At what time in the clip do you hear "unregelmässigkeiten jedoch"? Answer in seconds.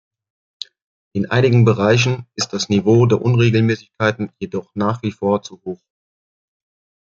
3.21-4.73